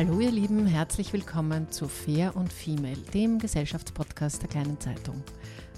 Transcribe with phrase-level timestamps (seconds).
[0.00, 5.22] Hallo ihr Lieben, herzlich willkommen zu Fair und Female, dem Gesellschaftspodcast der kleinen Zeitung.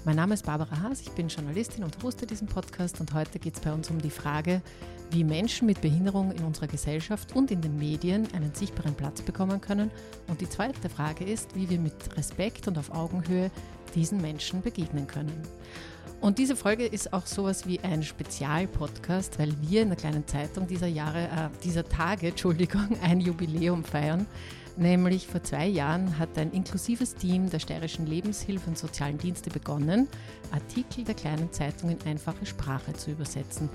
[0.05, 3.55] Mein Name ist Barbara Haas, ich bin Journalistin und hoste diesen Podcast und heute geht
[3.55, 4.61] es bei uns um die Frage,
[5.11, 9.59] wie Menschen mit Behinderung in unserer Gesellschaft und in den Medien einen sichtbaren Platz bekommen
[9.59, 9.91] können.
[10.29, 13.51] Und die zweite Frage ist, wie wir mit Respekt und auf Augenhöhe
[13.93, 15.41] diesen Menschen begegnen können.
[16.23, 20.67] Und diese Folge ist auch sowas wie ein Spezialpodcast, weil wir in der kleinen Zeitung
[20.67, 24.25] dieser Jahre, äh, dieser Tage, Entschuldigung, ein Jubiläum feiern.
[24.77, 30.07] Nämlich vor zwei Jahren hat ein inklusives Team der Steirischen Lebenshilfe und Sozialen Dienste begonnen,
[30.53, 33.67] Artikel der kleinen Zeitung in einfache Sprache zu übersetzen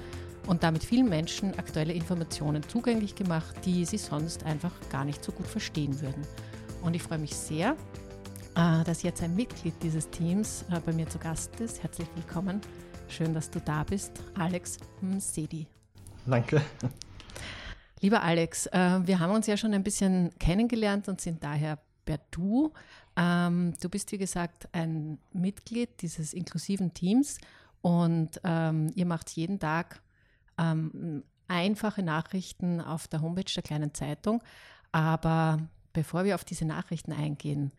[0.46, 5.32] und damit vielen Menschen aktuelle Informationen zugänglich gemacht, die sie sonst einfach gar nicht so
[5.32, 6.26] gut verstehen würden.
[6.80, 7.76] Und ich freue mich sehr,
[8.54, 11.82] dass jetzt ein Mitglied dieses Teams äh, bei mir zu Gast ist.
[11.82, 12.60] Herzlich willkommen.
[13.08, 15.66] Schön, dass du da bist, Alex Msedi.
[16.26, 16.60] Danke.
[18.00, 22.18] Lieber Alex, äh, wir haben uns ja schon ein bisschen kennengelernt und sind daher per
[22.30, 22.72] Du.
[23.16, 27.38] Ähm, du bist, wie gesagt, ein Mitglied dieses inklusiven Teams
[27.80, 30.00] und ähm, ihr macht jeden Tag
[30.58, 34.42] ähm, einfache Nachrichten auf der Homepage der kleinen Zeitung.
[34.92, 35.58] Aber
[35.92, 37.72] bevor wir auf diese Nachrichten eingehen,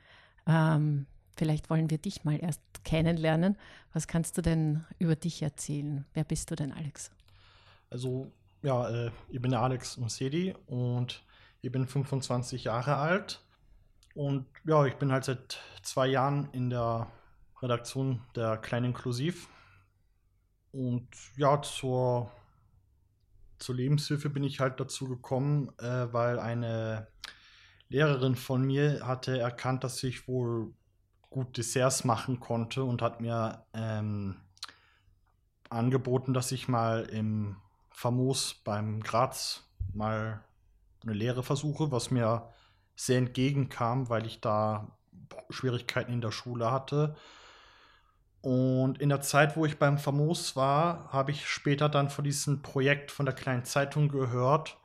[0.48, 1.06] ähm,
[1.36, 3.58] vielleicht wollen wir dich mal erst kennenlernen.
[3.94, 6.06] Was kannst du denn über dich erzählen?
[6.14, 7.12] Wer bist du denn, Alex?
[7.90, 11.24] Also, ja, äh, ich bin Alex Msedi und
[11.62, 13.42] ich bin 25 Jahre alt.
[14.16, 17.08] Und ja, ich bin halt seit zwei Jahren in der
[17.62, 19.48] Redaktion der Kleinen Inklusiv.
[20.72, 22.32] Und ja, zur,
[23.58, 27.08] zur Lebenshilfe bin ich halt dazu gekommen, äh, weil eine
[27.90, 30.74] Lehrerin von mir hatte erkannt, dass ich wohl
[31.30, 34.38] gut Desserts machen konnte und hat mir ähm,
[35.70, 37.58] angeboten, dass ich mal im
[37.90, 40.44] Famos beim Graz mal
[41.04, 42.50] eine Lehre versuche, was mir
[42.96, 44.96] sehr entgegenkam, weil ich da
[45.50, 47.16] Schwierigkeiten in der Schule hatte.
[48.42, 52.62] Und in der Zeit, wo ich beim Famos war, habe ich später dann von diesem
[52.62, 54.79] Projekt von der kleinen Zeitung gehört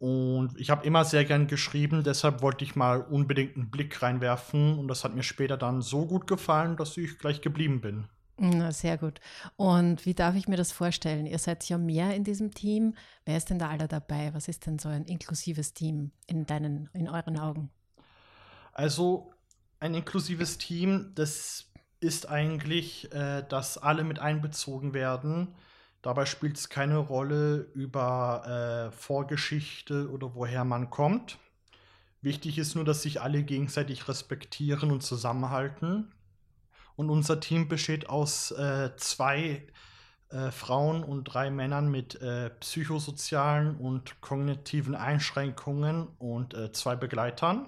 [0.00, 4.78] und ich habe immer sehr gern geschrieben, deshalb wollte ich mal unbedingt einen Blick reinwerfen.
[4.78, 8.08] Und das hat mir später dann so gut gefallen, dass ich gleich geblieben bin.
[8.38, 9.20] Na, sehr gut.
[9.56, 11.26] Und wie darf ich mir das vorstellen?
[11.26, 12.94] Ihr seid ja mehr in diesem Team.
[13.26, 14.32] Wer ist denn da alle dabei?
[14.32, 17.68] Was ist denn so ein inklusives Team in deinen, in euren Augen?
[18.72, 19.30] Also
[19.80, 25.48] ein inklusives Team, das ist eigentlich, äh, dass alle mit einbezogen werden
[26.02, 31.38] Dabei spielt es keine Rolle über äh, Vorgeschichte oder woher man kommt.
[32.22, 36.12] Wichtig ist nur, dass sich alle gegenseitig respektieren und zusammenhalten.
[36.96, 39.66] Und unser Team besteht aus äh, zwei
[40.30, 47.66] äh, Frauen und drei Männern mit äh, psychosozialen und kognitiven Einschränkungen und äh, zwei Begleitern.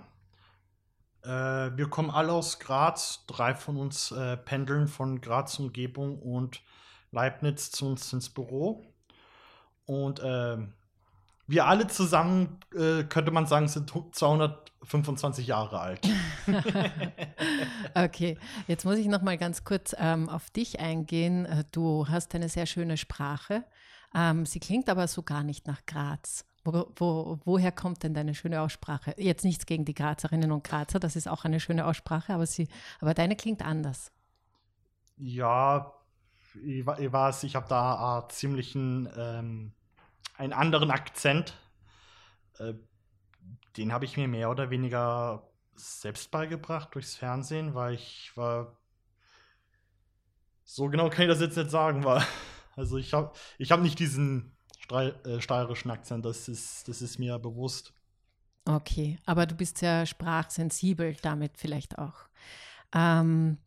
[1.22, 3.24] Äh, wir kommen alle aus Graz.
[3.26, 4.14] Drei von uns
[4.44, 6.62] pendeln von Graz Umgebung und
[7.12, 8.82] Leibniz zu uns ins Büro.
[9.84, 10.56] Und äh,
[11.46, 16.08] wir alle zusammen, äh, könnte man sagen, sind 225 Jahre alt.
[17.94, 21.44] okay, jetzt muss ich noch mal ganz kurz ähm, auf dich eingehen.
[21.44, 23.64] Äh, du hast eine sehr schöne Sprache.
[24.14, 26.46] Ähm, sie klingt aber so gar nicht nach Graz.
[26.64, 29.14] Wo, wo, woher kommt denn deine schöne Aussprache?
[29.18, 32.68] Jetzt nichts gegen die Grazerinnen und Grazer, das ist auch eine schöne Aussprache, aber, sie,
[33.00, 34.12] aber deine klingt anders.
[35.16, 35.92] Ja,
[36.54, 39.72] ich, ich weiß, ich habe da einen ziemlichen, ähm,
[40.36, 41.54] einen anderen Akzent.
[42.58, 42.74] Äh,
[43.76, 48.76] den habe ich mir mehr oder weniger selbst beigebracht durchs Fernsehen, weil ich war.
[50.64, 52.22] So genau kann ich das jetzt nicht sagen, weil.
[52.74, 54.56] Also ich habe ich hab nicht diesen
[54.90, 57.92] äh, steirischen Akzent, das ist, das ist mir bewusst.
[58.64, 62.28] Okay, aber du bist sehr sprachsensibel damit vielleicht auch.
[62.94, 63.58] Ähm,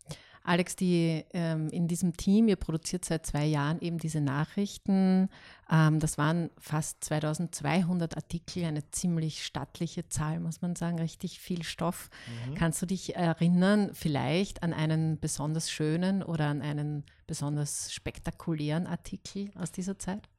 [0.45, 5.29] Alex, die ähm, in diesem Team, ihr produziert seit zwei Jahren eben diese Nachrichten.
[5.71, 11.63] Ähm, das waren fast 2200 Artikel, eine ziemlich stattliche Zahl, muss man sagen, richtig viel
[11.63, 12.09] Stoff.
[12.47, 12.55] Mhm.
[12.55, 19.49] Kannst du dich erinnern, vielleicht an einen besonders schönen oder an einen besonders spektakulären Artikel
[19.55, 20.29] aus dieser Zeit?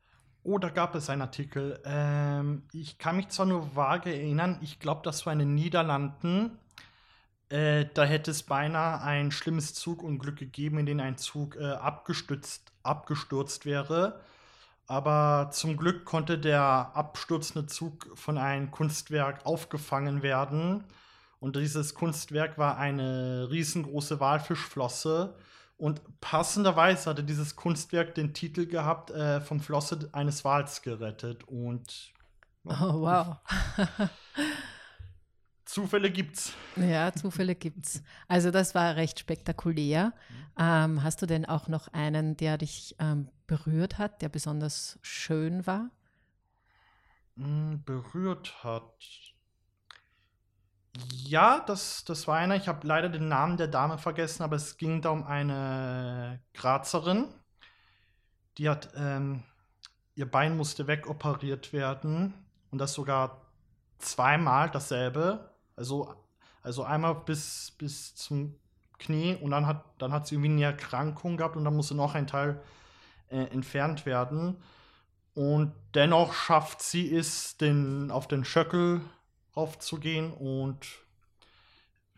[0.45, 1.81] Oh, da gab es einen Artikel.
[1.85, 6.53] Ähm, ich kann mich zwar nur vage erinnern, ich glaube, das war in den Niederlanden.
[7.49, 12.73] Äh, da hätte es beinahe ein schlimmes Zugunglück gegeben, in dem ein Zug äh, abgestürzt,
[12.83, 14.21] abgestürzt wäre.
[14.89, 20.85] Aber zum Glück konnte der abstürzende Zug von einem Kunstwerk aufgefangen werden.
[21.41, 25.35] Und dieses Kunstwerk war eine riesengroße Walfischflosse,
[25.79, 31.45] und passenderweise hatte dieses Kunstwerk den Titel gehabt, äh, vom Flosse eines Wals gerettet.
[31.45, 32.13] Und
[32.65, 33.37] oh, wow.
[35.67, 36.55] Zufälle gibt's.
[36.77, 38.03] Ja, Zufälle gibt's.
[38.29, 40.13] Also das war recht spektakulär.
[40.59, 45.67] Ähm, hast du denn auch noch einen, der dich ähm, berührt hat, der besonders schön
[45.67, 45.91] war?
[47.35, 49.35] Mm, berührt hat.
[51.13, 52.55] Ja, das, das war einer.
[52.55, 57.27] Ich habe leider den Namen der Dame vergessen, aber es ging da um eine Grazerin.
[58.57, 59.43] Die hat, ähm,
[60.15, 62.35] ihr Bein musste wegoperiert werden
[62.71, 63.43] und das sogar
[63.99, 65.56] zweimal dasselbe.
[65.77, 66.15] Also,
[66.63, 68.55] also einmal bis, bis zum
[68.99, 72.15] Knie und dann hat, dann hat sie irgendwie eine Erkrankung gehabt und dann musste noch
[72.15, 72.63] ein Teil
[73.29, 74.57] äh, entfernt werden.
[75.35, 79.03] Und dennoch schafft sie es, den, auf den Schöckel
[79.53, 80.87] aufzugehen und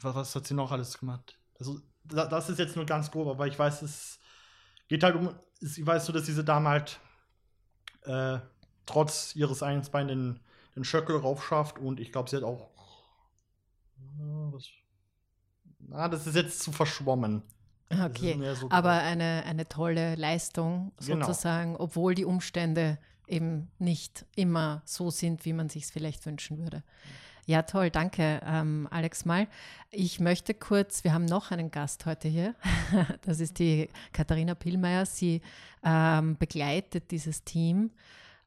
[0.01, 1.37] was, was hat sie noch alles gemacht?
[1.59, 4.19] Also, das ist jetzt nur ganz grob, aber ich weiß, es
[4.87, 7.01] geht halt um, ich weiß nur, dass diese Dame halt
[8.05, 8.39] äh,
[8.87, 10.41] trotz ihres eines Bein den,
[10.77, 12.71] den Schöckel raufschafft und ich glaube, sie hat auch.
[14.59, 14.69] Was,
[15.79, 17.43] na, das ist jetzt zu verschwommen.
[17.91, 21.27] Okay, so aber eine, eine tolle Leistung genau.
[21.27, 21.85] sozusagen, genau.
[21.85, 26.83] obwohl die Umstände eben nicht immer so sind, wie man sich es vielleicht wünschen würde.
[27.47, 29.49] Ja, toll, danke, ähm, Alex Mal.
[29.91, 32.55] Ich möchte kurz, wir haben noch einen Gast heute hier.
[33.23, 35.07] Das ist die Katharina Pillmeier.
[35.07, 35.41] Sie
[35.83, 37.91] ähm, begleitet dieses Team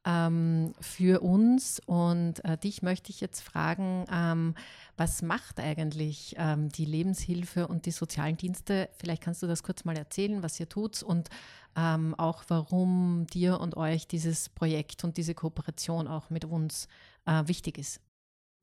[0.04, 1.80] ähm, für uns.
[1.86, 4.54] Und äh, dich möchte ich jetzt fragen, ähm,
[4.96, 8.88] was macht eigentlich ähm, die Lebenshilfe und die sozialen Dienste?
[8.98, 11.28] Vielleicht kannst du das kurz mal erzählen, was ihr tut und
[11.76, 16.88] ähm, auch warum dir und euch dieses Projekt und diese Kooperation auch mit uns
[17.26, 18.00] äh, wichtig ist.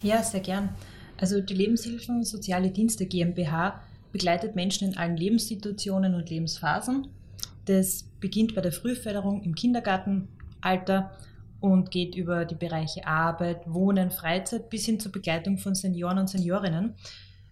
[0.04, 0.70] Ja, sehr gern.
[1.18, 3.82] Also die Lebenshilfen Soziale Dienste GmbH
[4.12, 7.08] begleitet Menschen in allen Lebenssituationen und Lebensphasen.
[7.66, 9.54] Das beginnt bei der Frühförderung im
[10.62, 11.12] Kindergartenalter
[11.60, 16.30] und geht über die Bereiche Arbeit, Wohnen, Freizeit bis hin zur Begleitung von Senioren und
[16.30, 16.96] Seniorinnen.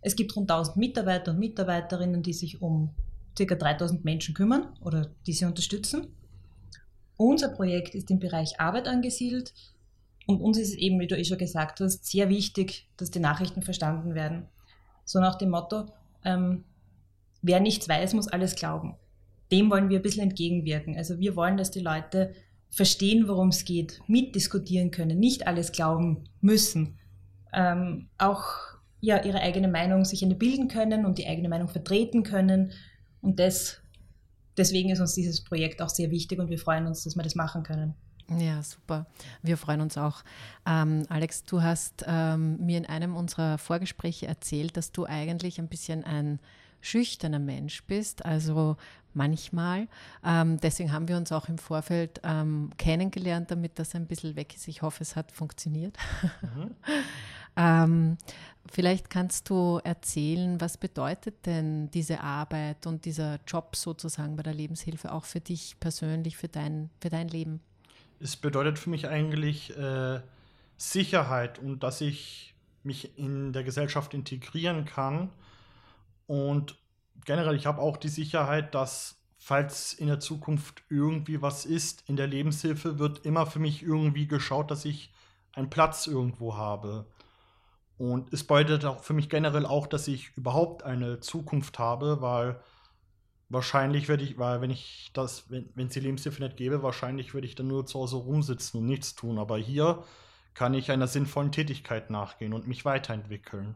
[0.02, 2.92] Es gibt rund 1000 Mitarbeiter und Mitarbeiterinnen, die sich um
[3.38, 3.44] ca.
[3.56, 6.08] 3000 Menschen kümmern oder die sie unterstützen.
[7.18, 9.54] Unser Projekt ist im Bereich Arbeit angesiedelt.
[10.26, 13.20] Und uns ist es eben, wie du eh schon gesagt hast, sehr wichtig, dass die
[13.20, 14.48] Nachrichten verstanden werden.
[15.04, 15.86] So nach dem Motto,
[16.24, 16.64] ähm,
[17.42, 18.96] wer nichts weiß, muss alles glauben.
[19.52, 20.98] Dem wollen wir ein bisschen entgegenwirken.
[20.98, 22.34] Also wir wollen, dass die Leute
[22.70, 26.98] verstehen, worum es geht, mitdiskutieren können, nicht alles glauben müssen.
[27.54, 28.44] Ähm, auch
[29.00, 32.72] ja, ihre eigene Meinung sich bilden können und die eigene Meinung vertreten können.
[33.22, 33.78] Und das,
[34.58, 37.36] deswegen ist uns dieses Projekt auch sehr wichtig und wir freuen uns, dass wir das
[37.36, 37.94] machen können.
[38.38, 39.06] Ja, super.
[39.42, 40.24] Wir freuen uns auch.
[40.66, 45.70] Ähm, Alex, du hast ähm, mir in einem unserer Vorgespräche erzählt, dass du eigentlich ein
[45.70, 46.40] bisschen ein
[46.82, 48.78] schüchterner Mensch bist, also
[49.14, 49.88] manchmal.
[50.24, 54.56] Ähm, deswegen haben wir uns auch im Vorfeld ähm, kennengelernt, damit das ein bisschen weg
[54.56, 54.68] ist.
[54.68, 55.98] Ich hoffe, es hat funktioniert.
[56.42, 56.76] Mhm.
[57.58, 58.18] ähm,
[58.72, 64.54] vielleicht kannst du erzählen, was bedeutet denn diese Arbeit und dieser Job sozusagen bei der
[64.54, 67.62] Lebenshilfe auch für dich persönlich, für dein, für dein Leben?
[68.20, 70.20] es bedeutet für mich eigentlich äh,
[70.78, 72.54] Sicherheit und dass ich
[72.84, 75.30] mich in der Gesellschaft integrieren kann.
[76.28, 76.78] Und
[77.26, 82.16] generell, ich habe auch die Sicherheit, dass falls in der Zukunft irgendwie was ist, in
[82.16, 85.14] der Lebenshilfe wird immer für mich irgendwie geschaut, dass ich
[85.54, 87.06] einen Platz irgendwo habe.
[87.98, 92.60] Und es bedeutet auch für mich generell auch, dass ich überhaupt eine Zukunft habe, weil
[93.50, 97.48] wahrscheinlich werde ich, weil wenn ich das, wenn es die Lebenshilfe nicht gäbe, wahrscheinlich würde
[97.48, 99.40] ich dann nur zu Hause rumsitzen und nichts tun.
[99.40, 100.04] Aber hier
[100.54, 103.76] kann ich einer sinnvollen Tätigkeit nachgehen und mich weiterentwickeln.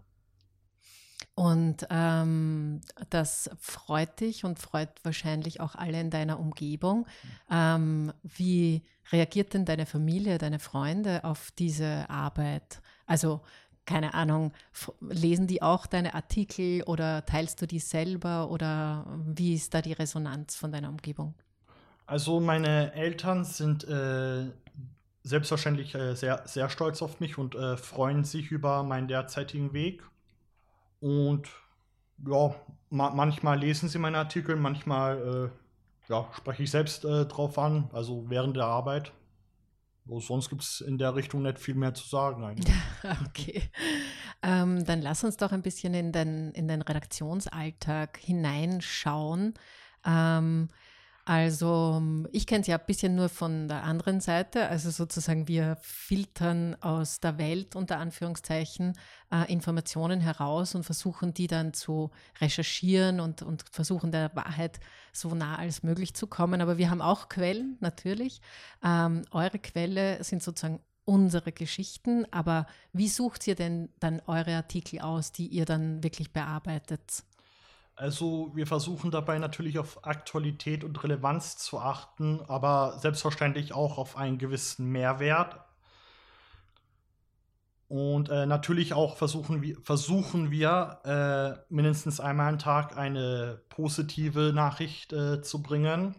[1.33, 7.07] Und ähm, das freut dich und freut wahrscheinlich auch alle in deiner Umgebung.
[7.50, 12.81] Ähm, wie reagiert denn deine Familie, deine Freunde auf diese Arbeit?
[13.05, 13.41] Also
[13.85, 14.53] keine Ahnung,
[15.01, 19.93] lesen die auch deine Artikel oder teilst du die selber oder wie ist da die
[19.93, 21.33] Resonanz von deiner Umgebung?
[22.05, 24.51] Also meine Eltern sind äh,
[25.23, 30.03] selbstverständlich äh, sehr, sehr stolz auf mich und äh, freuen sich über meinen derzeitigen Weg.
[31.01, 31.50] Und
[32.25, 32.55] ja,
[32.89, 37.89] ma manchmal lesen sie meine Artikel, manchmal äh, ja, spreche ich selbst äh, drauf an,
[37.91, 39.12] also während der Arbeit.
[40.05, 42.75] So, sonst gibt es in der Richtung nicht viel mehr zu sagen eigentlich.
[43.27, 43.70] okay.
[44.41, 49.53] Ähm, dann lass uns doch ein bisschen in den, in den Redaktionsalltag hineinschauen.
[50.05, 50.70] Ähm,
[51.31, 52.01] also
[52.33, 54.67] ich kenne es ja ein bisschen nur von der anderen Seite.
[54.67, 59.00] Also sozusagen wir filtern aus der Welt unter Anführungszeichen
[59.31, 62.11] äh, Informationen heraus und versuchen die dann zu
[62.41, 64.81] recherchieren und, und versuchen der Wahrheit
[65.13, 66.59] so nah als möglich zu kommen.
[66.59, 68.41] Aber wir haben auch Quellen natürlich.
[68.83, 72.25] Ähm, eure Quelle sind sozusagen unsere Geschichten.
[72.31, 77.23] Aber wie sucht ihr denn dann eure Artikel aus, die ihr dann wirklich bearbeitet?
[77.95, 84.17] Also wir versuchen dabei natürlich auf Aktualität und Relevanz zu achten, aber selbstverständlich auch auf
[84.17, 85.60] einen gewissen Mehrwert.
[87.88, 94.53] Und äh, natürlich auch versuchen wir, versuchen wir äh, mindestens einmal am Tag eine positive
[94.53, 96.15] Nachricht äh, zu bringen.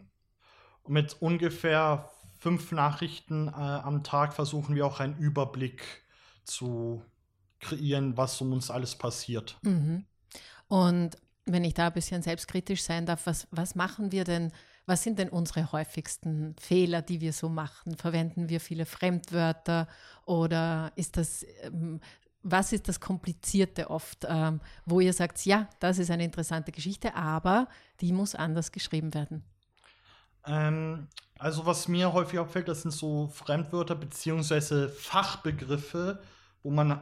[0.87, 5.83] Mit ungefähr fünf Nachrichten äh, am Tag versuchen wir auch einen Überblick
[6.45, 7.03] zu
[7.61, 9.57] kreieren, was um uns alles passiert.
[9.63, 10.05] Mhm.
[10.69, 14.53] Und wenn ich da ein bisschen selbstkritisch sein darf, was, was machen wir denn,
[14.87, 17.97] was sind denn unsere häufigsten Fehler, die wir so machen?
[17.97, 19.89] Verwenden wir viele Fremdwörter
[20.25, 22.01] oder ist das, ähm,
[22.43, 27.15] was ist das Komplizierte oft, ähm, wo ihr sagt, ja, das ist eine interessante Geschichte,
[27.15, 27.69] aber
[28.01, 29.45] die muss anders geschrieben werden?
[30.45, 31.09] Ähm,
[31.39, 34.89] also was mir häufig auffällt, das sind so Fremdwörter bzw.
[34.89, 36.21] Fachbegriffe,
[36.63, 37.01] wo man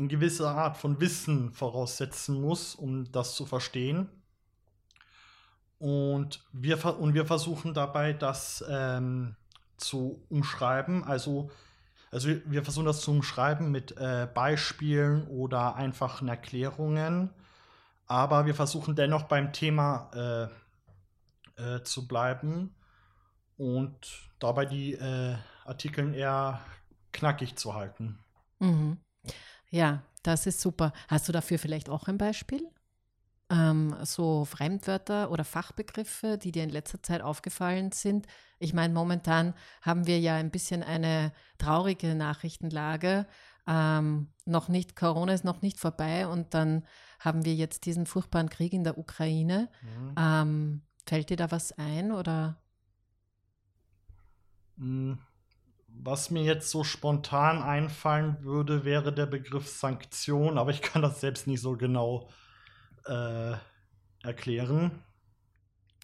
[0.00, 4.08] eine gewisse Art von Wissen voraussetzen muss, um das zu verstehen.
[5.78, 9.36] Und wir, und wir versuchen dabei, das ähm,
[9.76, 11.04] zu umschreiben.
[11.04, 11.50] Also,
[12.10, 17.30] also wir versuchen das zu umschreiben mit äh, Beispielen oder einfachen Erklärungen.
[18.06, 20.50] Aber wir versuchen dennoch beim Thema
[21.58, 22.74] äh, äh, zu bleiben
[23.56, 26.60] und dabei die äh, Artikel eher
[27.12, 28.18] knackig zu halten.
[28.58, 28.98] Mhm.
[29.70, 30.92] Ja, das ist super.
[31.08, 32.68] Hast du dafür vielleicht auch ein Beispiel?
[33.50, 38.26] Ähm, so Fremdwörter oder Fachbegriffe, die dir in letzter Zeit aufgefallen sind?
[38.58, 43.26] Ich meine, momentan haben wir ja ein bisschen eine traurige Nachrichtenlage.
[43.66, 46.84] Ähm, noch nicht, Corona ist noch nicht vorbei und dann
[47.18, 49.68] haben wir jetzt diesen furchtbaren Krieg in der Ukraine.
[49.82, 50.14] Mhm.
[50.16, 52.60] Ähm, fällt dir da was ein oder?
[54.76, 55.18] Mhm.
[56.02, 61.20] Was mir jetzt so spontan einfallen würde, wäre der Begriff Sanktion, aber ich kann das
[61.20, 62.28] selbst nicht so genau
[63.06, 63.52] äh,
[64.22, 65.02] erklären.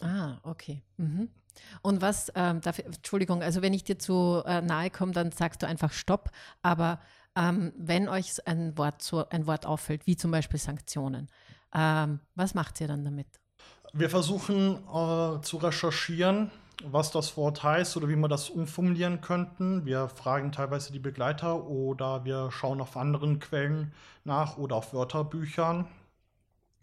[0.03, 0.83] Ah, okay.
[0.99, 1.31] Mhm.
[1.81, 5.62] Und was, ähm, dafür, Entschuldigung, also wenn ich dir zu äh, nahe komme, dann sagst
[5.62, 6.31] du einfach Stopp.
[6.62, 7.00] Aber
[7.35, 11.29] ähm, wenn euch ein Wort, so, ein Wort auffällt, wie zum Beispiel Sanktionen,
[11.75, 13.29] ähm, was macht ihr dann damit?
[13.93, 16.50] Wir versuchen äh, zu recherchieren,
[16.85, 19.87] was das Wort heißt oder wie wir das umformulieren könnten.
[19.87, 23.92] Wir fragen teilweise die Begleiter oder wir schauen auf anderen Quellen
[24.25, 25.87] nach oder auf Wörterbüchern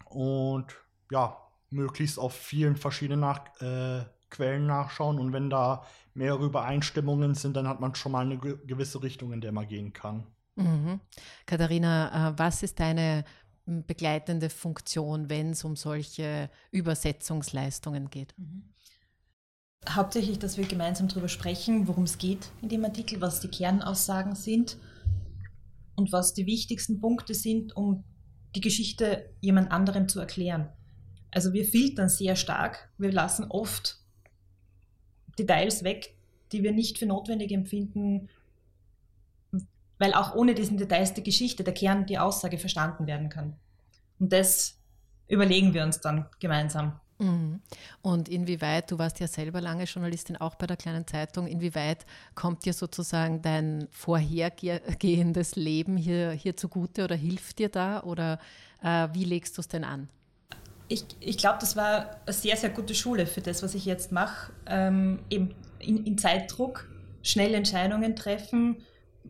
[0.06, 0.66] und
[1.10, 1.36] ja,
[1.70, 5.84] möglichst auf vielen verschiedenen nach äh, Quellen nachschauen und wenn da
[6.14, 9.92] mehrere Übereinstimmungen sind, dann hat man schon mal eine gewisse Richtung, in der man gehen
[9.92, 10.26] kann.
[10.56, 11.00] Mhm.
[11.46, 13.24] Katharina, äh, was ist deine
[13.66, 18.34] begleitende Funktion, wenn es um solche Übersetzungsleistungen geht?
[18.36, 18.74] Mhm.
[19.88, 24.34] Hauptsächlich, dass wir gemeinsam darüber sprechen, worum es geht in dem Artikel, was die Kernaussagen
[24.34, 24.78] sind
[25.94, 28.04] und was die wichtigsten Punkte sind, um
[28.54, 30.68] die Geschichte jemand anderem zu erklären.
[31.30, 33.98] Also wir filtern sehr stark, wir lassen oft
[35.38, 36.16] Details weg,
[36.52, 38.28] die wir nicht für notwendig empfinden,
[39.98, 43.56] weil auch ohne diesen Details die Geschichte, der Kern, die Aussage verstanden werden kann.
[44.18, 44.78] Und das
[45.28, 47.00] überlegen wir uns dann gemeinsam.
[47.18, 47.60] Mhm.
[48.02, 52.64] Und inwieweit, du warst ja selber lange Journalistin, auch bei der kleinen Zeitung, inwieweit kommt
[52.64, 58.38] dir sozusagen dein vorhergehendes Leben hier, hier zugute oder hilft dir da oder
[58.82, 60.08] äh, wie legst du es denn an?
[60.88, 64.12] Ich, ich glaube, das war eine sehr, sehr gute Schule für das, was ich jetzt
[64.12, 64.52] mache.
[64.66, 66.88] Ähm, eben in, in Zeitdruck,
[67.22, 68.76] schnell Entscheidungen treffen.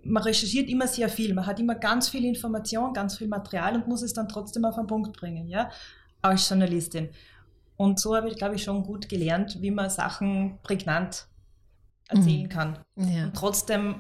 [0.03, 3.87] Man recherchiert immer sehr viel, man hat immer ganz viel Information, ganz viel Material und
[3.87, 5.71] muss es dann trotzdem auf den Punkt bringen, ja,
[6.21, 7.11] als Journalistin.
[7.77, 11.27] Und so habe ich, glaube ich, schon gut gelernt, wie man Sachen prägnant
[12.09, 12.49] erzählen mhm.
[12.49, 12.79] kann.
[12.97, 13.25] Ja.
[13.25, 13.97] Und trotzdem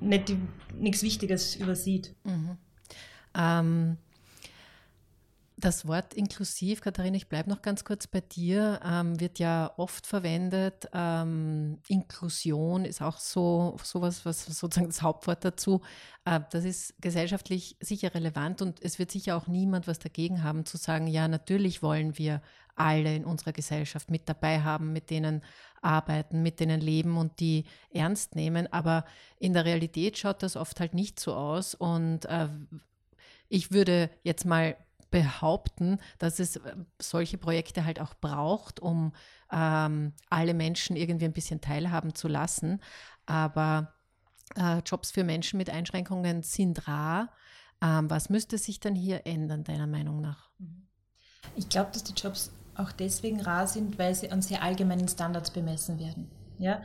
[0.00, 2.14] nichts Wichtiges übersieht.
[2.24, 2.58] Mhm.
[3.34, 3.96] Ähm,
[5.58, 10.06] das Wort inklusiv, Katharina, ich bleibe noch ganz kurz bei dir, ähm, wird ja oft
[10.06, 10.86] verwendet.
[10.92, 15.80] Ähm, Inklusion ist auch so sowas, was sozusagen das Hauptwort dazu.
[16.26, 20.66] Äh, das ist gesellschaftlich sicher relevant und es wird sicher auch niemand was dagegen haben
[20.66, 22.42] zu sagen, ja, natürlich wollen wir
[22.74, 25.42] alle in unserer Gesellschaft mit dabei haben, mit denen
[25.80, 28.70] arbeiten, mit denen leben und die ernst nehmen.
[28.70, 29.06] Aber
[29.38, 32.48] in der Realität schaut das oft halt nicht so aus und äh,
[33.48, 34.76] ich würde jetzt mal
[35.10, 39.12] behaupten, dass es äh, solche Projekte halt auch braucht, um
[39.52, 42.80] ähm, alle Menschen irgendwie ein bisschen teilhaben zu lassen.
[43.26, 43.94] Aber
[44.56, 47.30] äh, Jobs für Menschen mit Einschränkungen sind rar.
[47.82, 50.50] Ähm, was müsste sich dann hier ändern, deiner Meinung nach?
[51.54, 55.50] Ich glaube, dass die Jobs auch deswegen rar sind, weil sie an sehr allgemeinen Standards
[55.50, 56.30] bemessen werden.
[56.58, 56.82] Ja?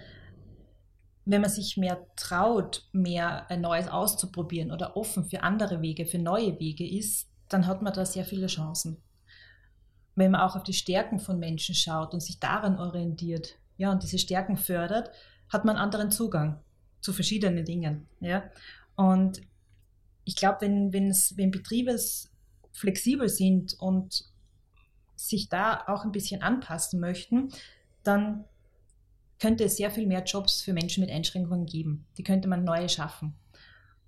[1.26, 6.20] Wenn man sich mehr traut, mehr ein Neues auszuprobieren oder offen für andere Wege, für
[6.20, 8.98] neue Wege ist, dann hat man da sehr viele Chancen.
[10.16, 14.04] Wenn man auch auf die Stärken von Menschen schaut und sich daran orientiert, ja, und
[14.04, 15.12] diese Stärken fördert,
[15.50, 16.62] hat man anderen Zugang
[17.00, 18.44] zu verschiedenen Dingen, ja.
[18.96, 19.42] Und
[20.24, 21.98] ich glaube, wenn, wenn Betriebe
[22.72, 24.26] flexibel sind und
[25.16, 27.50] sich da auch ein bisschen anpassen möchten,
[28.04, 28.46] dann
[29.40, 32.06] könnte es sehr viel mehr Jobs für Menschen mit Einschränkungen geben.
[32.18, 33.34] Die könnte man neue schaffen.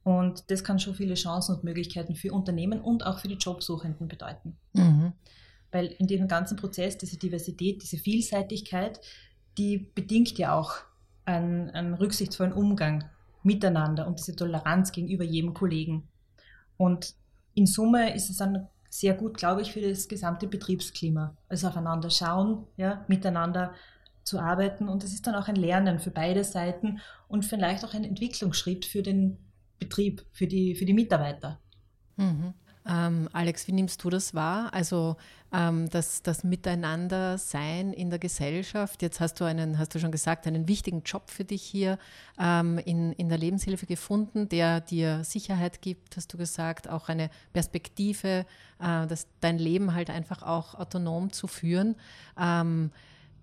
[0.03, 4.07] Und das kann schon viele Chancen und Möglichkeiten für Unternehmen und auch für die Jobsuchenden
[4.07, 4.57] bedeuten.
[4.73, 5.13] Mhm.
[5.71, 8.99] Weil in diesem ganzen Prozess diese Diversität, diese Vielseitigkeit,
[9.57, 10.73] die bedingt ja auch
[11.25, 13.05] einen, einen rücksichtsvollen Umgang
[13.43, 16.07] miteinander und diese Toleranz gegenüber jedem Kollegen.
[16.77, 17.15] Und
[17.53, 21.35] in Summe ist es dann sehr gut, glaube ich, für das gesamte Betriebsklima.
[21.49, 23.73] Also aufeinander schauen, ja, miteinander
[24.23, 24.87] zu arbeiten.
[24.87, 28.85] Und es ist dann auch ein Lernen für beide Seiten und vielleicht auch ein Entwicklungsschritt
[28.85, 29.37] für den
[29.83, 31.59] Betrieb, für die, für die Mitarbeiter.
[32.17, 32.53] Mhm.
[32.85, 34.73] Ähm, Alex, wie nimmst du das wahr?
[34.73, 35.15] Also
[35.53, 39.01] ähm, das, das Miteinander-Sein in der Gesellschaft.
[39.01, 41.97] Jetzt hast du einen, hast du schon gesagt, einen wichtigen Job für dich hier
[42.37, 47.29] ähm, in, in der Lebenshilfe gefunden, der dir Sicherheit gibt, hast du gesagt, auch eine
[47.53, 48.45] Perspektive,
[48.79, 51.95] äh, dass dein Leben halt einfach auch autonom zu führen.
[52.37, 52.91] Ähm,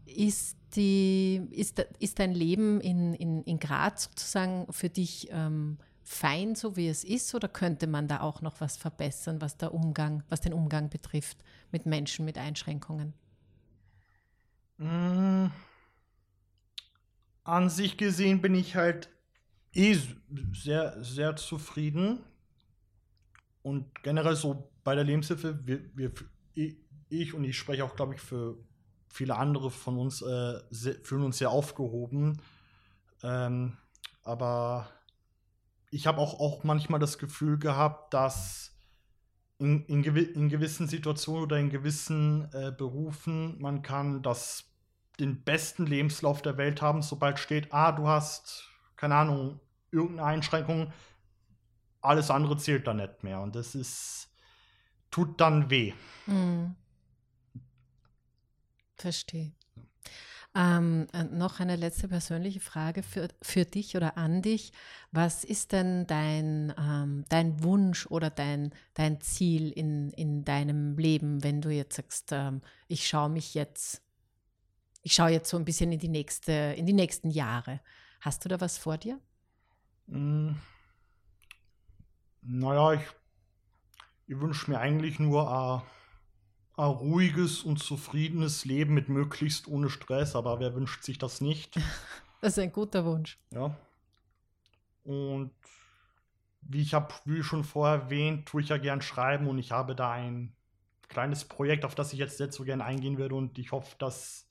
[0.05, 5.79] ist die, ist, ist dein Leben in, in, in Graz sozusagen für dich ähm,
[6.11, 9.73] fein, so wie es ist, oder könnte man da auch noch was verbessern, was der
[9.73, 11.39] Umgang, was den Umgang betrifft
[11.71, 13.15] mit Menschen mit Einschränkungen?
[14.79, 15.47] Mm.
[17.45, 19.09] An sich gesehen bin ich halt
[19.73, 19.97] eh
[20.53, 22.19] sehr, sehr zufrieden.
[23.63, 26.13] Und generell so bei der Lebenshilfe, wir, wir,
[27.09, 28.57] ich und ich spreche auch, glaube ich, für
[29.09, 30.61] viele andere von uns, äh,
[31.05, 32.43] fühlen uns sehr aufgehoben.
[33.23, 33.77] Ähm,
[34.23, 34.89] aber
[35.91, 38.73] ich habe auch, auch manchmal das Gefühl gehabt, dass
[39.59, 44.65] in, in, gewi in gewissen Situationen oder in gewissen äh, Berufen man kann das
[45.19, 50.93] den besten Lebenslauf der Welt haben, sobald steht, ah, du hast, keine Ahnung, irgendeine Einschränkung,
[52.01, 53.41] alles andere zählt dann nicht mehr.
[53.41, 54.31] Und das ist,
[55.11, 55.93] tut dann weh.
[56.27, 56.75] Mhm.
[58.97, 59.53] Verstehe.
[60.53, 64.73] Ähm, äh, noch eine letzte persönliche Frage für, für dich oder an dich.
[65.13, 71.45] Was ist denn dein, ähm, dein Wunsch oder dein, dein Ziel in, in deinem Leben,
[71.45, 74.03] wenn du jetzt sagst, ähm, ich schaue mich jetzt,
[75.03, 77.81] ich schaue jetzt so ein bisschen in die, nächste, in die nächsten Jahre.
[78.21, 79.21] Hast du da was vor dir?
[80.09, 80.55] Mm.
[82.43, 83.07] Naja, ich,
[84.27, 86.00] ich wünsche mir eigentlich nur uh
[86.81, 91.79] ein ruhiges und zufriedenes Leben mit möglichst ohne Stress, aber wer wünscht sich das nicht?
[92.43, 93.39] Das ist ein guter Wunsch.
[93.51, 93.77] Ja.
[95.05, 95.51] Und
[96.63, 99.95] wie ich habe, wie schon vorher erwähnt, tue ich ja gern schreiben und ich habe
[99.95, 100.55] da ein
[101.11, 104.49] kleines Projekt, auf das ich jetzt nicht so gern eingehen würde und ich hoffe, dass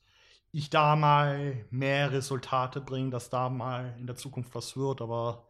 [0.51, 5.47] ich da mal mehr Resultate bringe, dass da mal in der Zukunft was wird, aber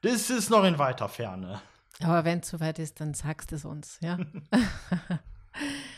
[0.00, 1.60] das ist noch in weiter Ferne.
[2.00, 4.18] Aber wenn es soweit ist, dann sagst es uns, ja.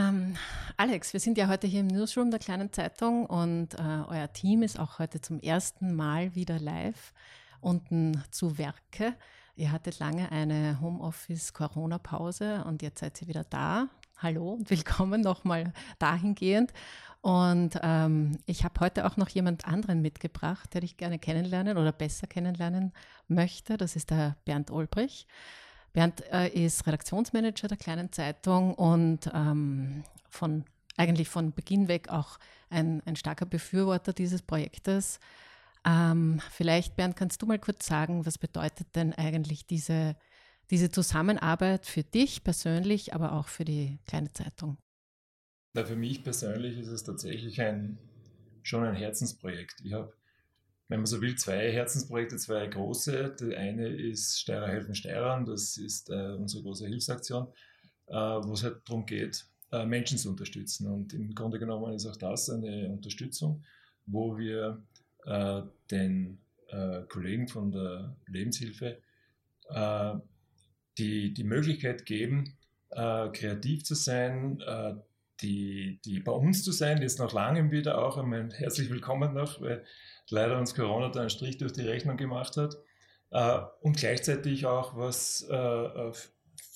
[0.00, 0.36] Ähm,
[0.76, 4.62] Alex, wir sind ja heute hier im Newsroom der kleinen Zeitung und äh, euer Team
[4.62, 7.12] ist auch heute zum ersten Mal wieder live
[7.60, 9.14] unten zu Werke.
[9.56, 13.88] Ihr hattet lange eine Homeoffice-Corona-Pause und jetzt seid ihr wieder da.
[14.16, 16.72] Hallo und willkommen nochmal dahingehend.
[17.20, 21.92] Und ähm, ich habe heute auch noch jemand anderen mitgebracht, der ich gerne kennenlernen oder
[21.92, 22.94] besser kennenlernen
[23.28, 23.76] möchte.
[23.76, 25.26] Das ist der Bernd Olbrich.
[25.92, 30.64] Bernd äh, ist Redaktionsmanager der kleinen Zeitung und ähm, von
[30.96, 35.18] eigentlich von Beginn weg auch ein, ein starker Befürworter dieses Projektes.
[35.86, 40.16] Ähm, vielleicht, Bernd, kannst du mal kurz sagen, was bedeutet denn eigentlich diese,
[40.70, 44.76] diese Zusammenarbeit für dich persönlich, aber auch für die kleine Zeitung?
[45.72, 47.98] Na, für mich persönlich ist es tatsächlich ein,
[48.62, 49.80] schon ein Herzensprojekt.
[49.84, 50.12] Ich habe,
[50.90, 53.36] wenn man so will, zwei Herzensprojekte, zwei große.
[53.40, 57.46] Der eine ist Steirer helfen Steirern, das ist äh, unsere große Hilfsaktion,
[58.08, 60.88] äh, wo es halt darum geht, äh, Menschen zu unterstützen.
[60.88, 63.62] Und im Grunde genommen ist auch das eine Unterstützung,
[64.06, 64.82] wo wir
[65.26, 68.98] äh, den äh, Kollegen von der Lebenshilfe
[69.68, 70.14] äh,
[70.98, 72.56] die, die Möglichkeit geben,
[72.92, 74.60] kreativ zu sein,
[75.42, 78.16] die, die bei uns zu sein, jetzt nach langem wieder auch.
[78.16, 79.84] Einmal herzlich willkommen noch, weil
[80.28, 82.76] leider uns Corona da einen Strich durch die Rechnung gemacht hat.
[83.30, 86.12] Äh, und gleichzeitig auch was äh,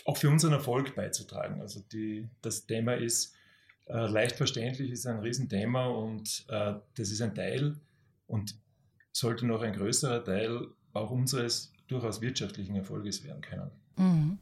[0.07, 1.61] auch für unseren Erfolg beizutragen.
[1.61, 3.35] Also die, das Thema ist
[3.87, 7.77] äh, leicht verständlich, ist ein Riesenthema und äh, das ist ein Teil
[8.27, 8.57] und
[9.13, 13.71] sollte noch ein größerer Teil auch unseres durchaus wirtschaftlichen Erfolges werden können.
[13.97, 14.39] Mhm.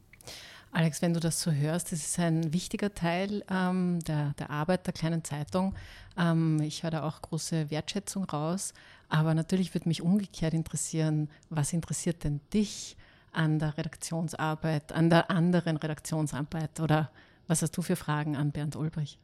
[0.75, 4.87] Alex, wenn du das so hörst, das ist ein wichtiger Teil ähm, der, der, Arbeit
[4.87, 5.75] der kleinen Zeitung.
[6.17, 8.73] Ähm, ich höre da auch große Wertschätzung raus.
[9.11, 12.97] Aber natürlich würde mich umgekehrt interessieren, was interessiert denn dich
[13.33, 16.81] an der Redaktionsarbeit, an der anderen Redaktionsarbeit?
[16.81, 17.11] Oder
[17.47, 19.19] was hast du für Fragen an Bernd Ulbrich?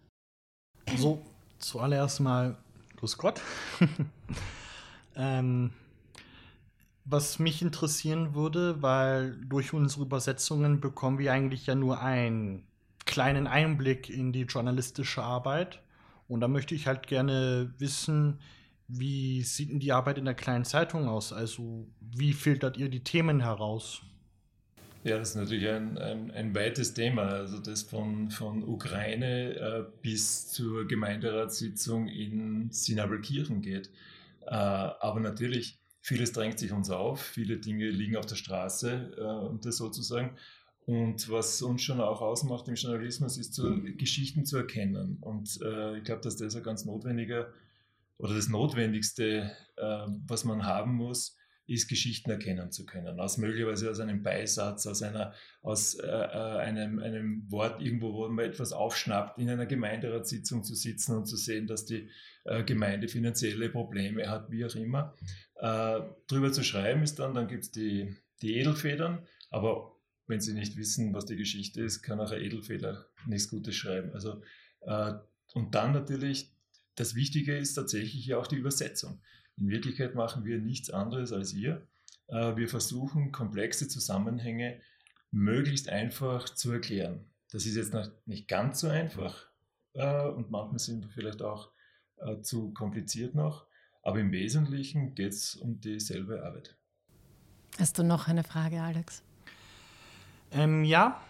[0.99, 1.25] So,
[1.59, 2.59] zuallererst mal,
[2.97, 3.41] grüß Gott.
[5.17, 5.73] ähm,
[7.11, 12.65] was mich interessieren würde, weil durch unsere Übersetzungen bekommen wir eigentlich ja nur einen
[13.07, 15.81] kleinen Einblick in die journalistische Arbeit.
[16.29, 18.39] Und da möchte ich halt gerne wissen,
[18.89, 21.33] wie sieht denn die Arbeit in der kleinen Zeitung aus?
[21.33, 24.03] Also wie filtert ihr die Themen heraus?
[25.05, 29.85] Ja, das ist natürlich ein, ein, ein weites Thema, also das von, von Ukraine äh,
[30.03, 33.91] bis zur Gemeinderatssitzung in Sinabelkirchen geht.
[34.47, 39.47] Äh, aber natürlich Vieles drängt sich uns auf, viele Dinge liegen auf der Straße, äh,
[39.47, 40.37] um das sozusagen.
[40.87, 45.19] Und was uns schon auch ausmacht im Journalismus, ist zu, Geschichten zu erkennen.
[45.21, 47.53] Und äh, ich glaube, dass das ein ganz notwendiger
[48.17, 51.37] oder das Notwendigste, äh, was man haben muss,
[51.69, 53.21] ist Geschichten erkennen zu können.
[53.21, 58.29] Aus möglicherweise aus einem Beisatz, aus einer, aus äh, äh einem, einem Wort irgendwo, wo
[58.29, 62.09] man etwas aufschnappt, in einer Gemeinderatssitzung zu sitzen und zu sehen, dass die
[62.45, 65.15] äh, Gemeinde finanzielle Probleme hat, wie auch immer.
[65.57, 69.95] Äh, drüber zu schreiben ist dann, dann gibt es die, die Edelfedern, aber
[70.27, 74.13] wenn Sie nicht wissen, was die Geschichte ist, kann auch ein Edelfeder nichts Gutes schreiben.
[74.13, 74.43] Also,
[74.83, 75.15] äh,
[75.53, 76.51] und dann natürlich,
[76.95, 79.21] das Wichtige ist tatsächlich ja auch die Übersetzung.
[79.59, 81.87] In Wirklichkeit machen wir nichts anderes als ihr.
[82.29, 84.81] Äh, wir versuchen, komplexe Zusammenhänge
[85.31, 87.25] möglichst einfach zu erklären.
[87.51, 89.49] Das ist jetzt noch nicht ganz so einfach
[89.95, 91.71] äh, und manchmal sind wir vielleicht auch
[92.19, 93.67] äh, zu kompliziert noch.
[94.03, 96.77] Aber im Wesentlichen geht es um dieselbe Arbeit.
[97.79, 99.23] Hast du noch eine Frage, Alex?
[100.51, 101.21] Ähm, ja,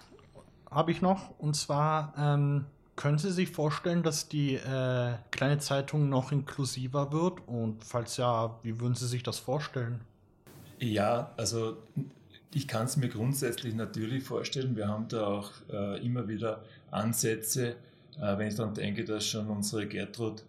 [0.71, 1.39] habe ich noch.
[1.39, 2.67] Und zwar, ähm,
[2.99, 7.47] können Sie sich vorstellen, dass die äh, kleine Zeitung noch inklusiver wird?
[7.47, 10.01] Und falls ja, wie würden Sie sich das vorstellen?
[10.81, 11.77] Ja, also
[12.53, 14.75] ich kann es mir grundsätzlich natürlich vorstellen.
[14.77, 17.77] Wir haben da auch äh, immer wieder Ansätze,
[18.21, 20.43] äh, wenn ich dann denke, dass schon unsere Gertrud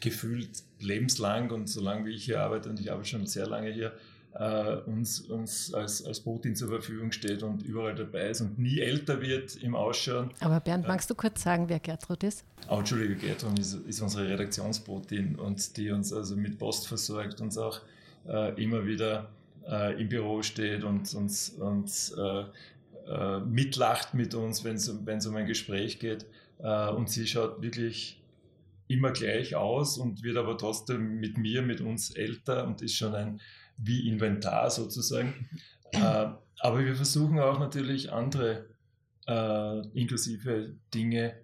[0.00, 0.48] gefühlt
[0.80, 3.92] lebenslang und so lange wie ich hier arbeite, und ich arbeite schon sehr lange hier,
[4.38, 8.80] äh, uns, uns als, als Botin zur Verfügung steht und überall dabei ist und nie
[8.80, 10.30] älter wird im Ausschauen.
[10.40, 12.44] Aber Bernd, magst du kurz sagen, wer Gertrud ist?
[12.68, 17.56] Oh, Entschuldige, Gertrud ist, ist unsere Redaktionsbotin und die uns also mit Post versorgt, uns
[17.56, 17.80] auch
[18.28, 19.30] äh, immer wieder
[19.66, 22.44] äh, im Büro steht und uns, uns äh,
[23.08, 26.26] äh, mitlacht mit uns, wenn es um ein Gespräch geht.
[26.58, 28.20] Äh, und sie schaut wirklich
[28.88, 33.14] immer gleich aus und wird aber trotzdem mit mir, mit uns älter und ist schon
[33.14, 33.40] ein
[33.76, 35.48] wie Inventar sozusagen.
[35.92, 36.28] Äh,
[36.60, 38.66] aber wir versuchen auch natürlich andere
[39.26, 41.34] äh, inklusive Dinge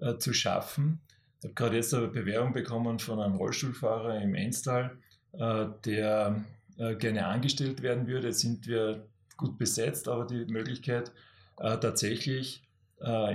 [0.00, 1.00] äh, zu schaffen.
[1.38, 4.96] Ich habe gerade jetzt eine Bewerbung bekommen von einem Rollstuhlfahrer im Enstal,
[5.32, 6.44] äh, der
[6.78, 8.28] äh, gerne angestellt werden würde.
[8.28, 9.06] Jetzt sind wir
[9.36, 11.10] gut besetzt, aber die Möglichkeit
[11.56, 12.62] tatsächlich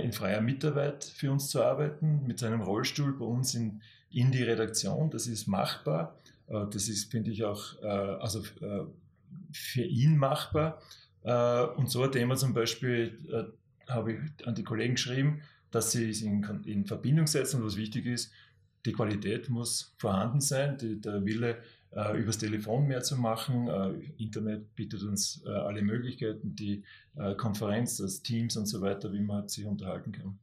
[0.02, 4.42] in freier Mitarbeit für uns zu arbeiten, mit seinem Rollstuhl bei uns in, in die
[4.42, 5.10] Redaktion.
[5.10, 6.18] Das ist machbar.
[6.50, 8.84] Äh, das ist, finde ich, auch äh, also, äh,
[9.52, 10.80] für ihn machbar.
[11.76, 13.50] Und so ein Thema zum Beispiel
[13.86, 17.58] habe ich an die Kollegen geschrieben, dass sie es in, in Verbindung setzen.
[17.60, 18.32] Und was wichtig ist,
[18.86, 21.58] die Qualität muss vorhanden sein, die, der Wille,
[21.92, 23.66] äh, übers Telefon mehr zu machen.
[23.68, 26.84] Äh, Internet bietet uns äh, alle Möglichkeiten, die
[27.36, 30.38] Konferenz, das Teams und so weiter, wie man sich unterhalten kann.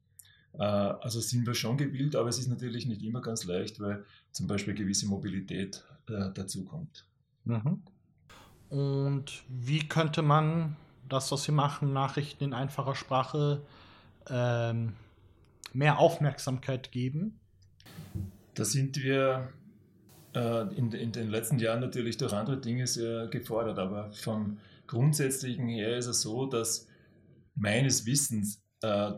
[0.54, 4.06] Äh, also sind wir schon gewillt, aber es ist natürlich nicht immer ganz leicht, weil
[4.32, 7.06] zum Beispiel gewisse Mobilität äh, dazu kommt.
[7.46, 7.82] Mhm.
[8.70, 10.76] Und wie könnte man
[11.08, 13.66] das, was Sie machen, Nachrichten in einfacher Sprache,
[14.30, 14.94] ähm,
[15.74, 17.40] mehr Aufmerksamkeit geben?
[18.56, 19.54] Da sind wir
[20.34, 24.58] äh, in, in, den letzten Jahren natürlich durch andere Dinge sehr gefordert, aber vom
[24.88, 26.88] Grundsätzlichen her ist es so, dass
[27.56, 29.12] meines Wissens äh,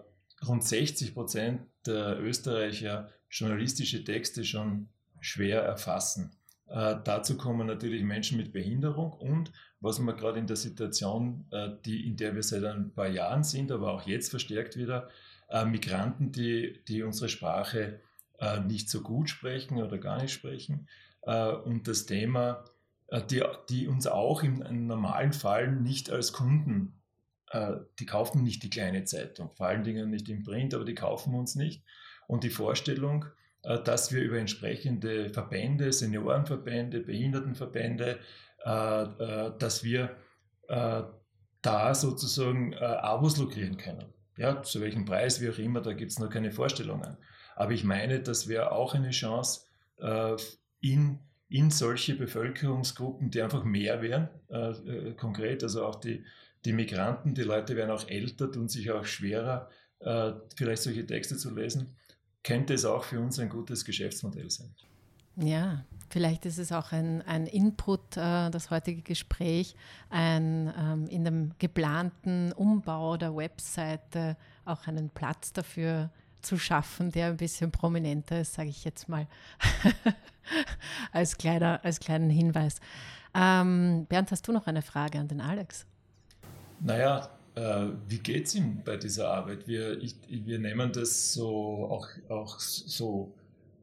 [0.48, 6.32] rund 60 Prozent der Österreicher journalistische Texte schon schwer erfassen.
[6.68, 11.70] Äh, dazu kommen natürlich Menschen mit Behinderung und was man gerade in der Situation, äh,
[11.86, 15.10] die, in der wir seit ein paar Jahren sind, aber auch jetzt verstärkt wieder,
[15.50, 18.02] äh, Migranten, die, die unsere Sprache
[18.40, 20.88] äh, nicht so gut sprechen oder gar nicht sprechen.
[21.24, 22.66] Äh, und das Thema,
[23.08, 27.02] äh, die, die uns auch im, im normalen Fall nicht als Kunden,
[28.00, 31.34] die kaufen nicht die kleine Zeitung, vor allen Dingen nicht im Print, aber die kaufen
[31.34, 31.84] uns nicht.
[32.28, 33.26] Und die Vorstellung,
[33.64, 38.20] dass wir über entsprechende Verbände, Seniorenverbände, Behindertenverbände,
[38.64, 40.16] dass wir
[40.68, 44.14] da sozusagen Abos lukrieren können.
[44.38, 47.18] Ja, zu welchem Preis, wie auch immer, da gibt es noch keine Vorstellungen.
[47.58, 49.66] Aber ich meine, das wäre auch eine Chance,
[49.98, 50.38] äh,
[50.80, 56.24] in, in solche Bevölkerungsgruppen, die einfach mehr äh, äh, konkret, also auch die,
[56.66, 59.70] die Migranten, die Leute werden auch älter und sich auch schwerer,
[60.00, 61.96] äh, vielleicht solche Texte zu lesen,
[62.44, 64.74] könnte es auch für uns ein gutes Geschäftsmodell sein.
[65.36, 69.76] Ja, vielleicht ist es auch ein, ein Input, äh, das heutige Gespräch,
[70.10, 77.28] ein, ähm, in dem geplanten Umbau der Webseite auch einen Platz dafür zu schaffen, der
[77.28, 79.28] ein bisschen prominenter ist, sage ich jetzt mal,
[81.12, 82.80] als, kleiner, als kleinen Hinweis.
[83.34, 85.86] Ähm, Bernd, hast du noch eine Frage an den Alex?
[86.82, 89.68] Naja, äh, wie geht es ihm bei dieser Arbeit?
[89.68, 93.36] Wir, ich, wir nehmen das so auch, auch so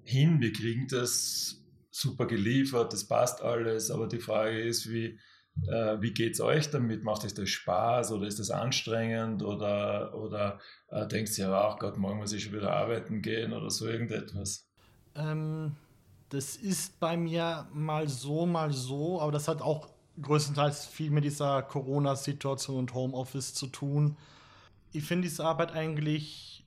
[0.02, 5.18] hin, wir kriegen das super geliefert, das passt alles, aber die Frage ist, wie,
[5.66, 7.02] äh, wie geht es euch damit?
[7.02, 11.96] Macht euch das Spaß oder ist das anstrengend oder, oder äh, denkt ihr, ach Gott,
[11.96, 14.68] morgen muss ich schon wieder arbeiten gehen oder so irgendetwas?
[15.14, 15.74] Ähm,
[16.28, 19.88] das ist bei mir mal so, mal so, aber das hat auch
[20.20, 24.16] größtenteils viel mit dieser Corona-Situation und Homeoffice zu tun.
[24.92, 26.66] Ich finde diese Arbeit eigentlich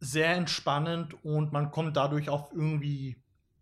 [0.00, 3.16] sehr entspannend und man kommt dadurch auf irgendwie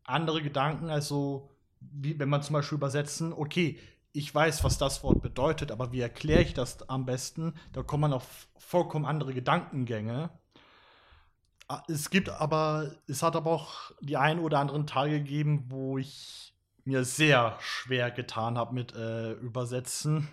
[0.05, 0.91] andere Gedanken.
[0.91, 3.79] Also, wie wenn man zum Beispiel übersetzen, okay,
[4.13, 7.55] ich weiß, was das Wort bedeutet, aber wie erkläre ich das am besten?
[7.73, 10.31] Da kommt man auf vollkommen andere Gedankengänge.
[11.69, 15.99] Ah, es gibt aber, es hat aber auch die ein oder anderen Tage gegeben, wo
[15.99, 16.55] ich
[16.88, 20.29] mir sehr schwer getan habe mit äh, Übersetzen,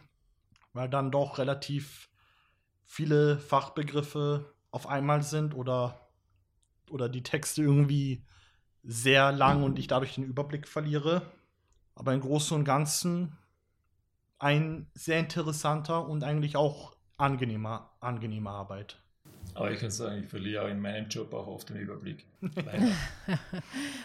[0.73, 2.09] weil dann doch relativ
[2.85, 6.09] viele Fachbegriffe auf einmal sind oder,
[6.89, 8.25] oder die Texte irgendwie
[8.83, 11.21] sehr lang und ich dadurch den Überblick verliere.
[11.93, 13.37] Aber im Großen und Ganzen
[14.39, 19.01] ein sehr interessanter und eigentlich auch angenehmer, angenehme Arbeit.
[19.55, 22.25] Aber ich kann sagen, ich verliere auch in meinem Job auch oft den Überblick.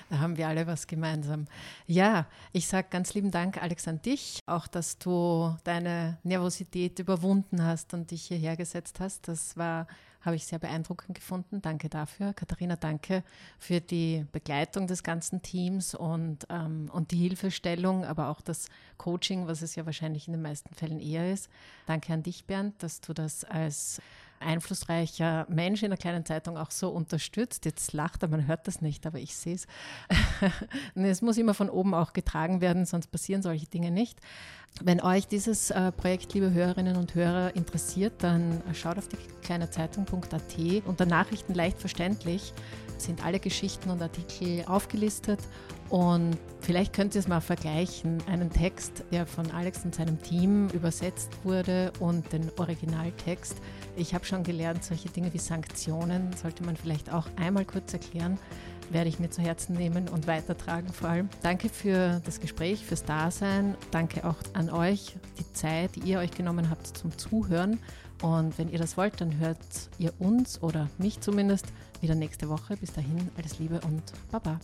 [0.08, 1.46] da haben wir alle was gemeinsam.
[1.86, 4.40] Ja, ich sage ganz lieben Dank, Alex, an dich.
[4.46, 9.26] Auch, dass du deine Nervosität überwunden hast und dich hierher gesetzt hast.
[9.26, 9.88] Das war
[10.22, 11.62] habe ich sehr beeindruckend gefunden.
[11.62, 12.34] Danke dafür.
[12.34, 13.24] Katharina, danke
[13.58, 19.46] für die Begleitung des ganzen Teams und, ähm, und die Hilfestellung, aber auch das Coaching,
[19.46, 21.48] was es ja wahrscheinlich in den meisten Fällen eher ist.
[21.86, 24.02] Danke an dich, Bernd, dass du das als
[24.40, 27.64] einflussreicher Mensch in einer kleinen Zeitung auch so unterstützt.
[27.64, 29.66] Jetzt lacht er, man hört das nicht, aber ich sehe es.
[30.94, 34.18] es muss immer von oben auch getragen werden, sonst passieren solche Dinge nicht.
[34.82, 40.56] Wenn euch dieses äh, Projekt, liebe Hörerinnen und Hörer, interessiert, dann schaut auf die kleinezeitung.at.
[40.86, 42.54] Unter Nachrichten leicht verständlich
[42.96, 45.40] sind alle Geschichten und Artikel aufgelistet
[45.90, 50.68] und vielleicht könnt ihr es mal vergleichen, einen Text, der von Alex und seinem Team
[50.68, 53.56] übersetzt wurde und den Originaltext.
[53.96, 58.38] Ich habe schon gelernt, solche Dinge wie Sanktionen sollte man vielleicht auch einmal kurz erklären
[58.90, 61.28] werde ich mir zu Herzen nehmen und weitertragen vor allem.
[61.42, 63.76] Danke für das Gespräch, fürs Dasein.
[63.90, 67.78] Danke auch an euch, die Zeit, die ihr euch genommen habt zum Zuhören.
[68.22, 69.58] Und wenn ihr das wollt, dann hört
[69.98, 71.66] ihr uns oder mich zumindest
[72.00, 72.76] wieder nächste Woche.
[72.76, 74.60] Bis dahin, alles Liebe und Baba.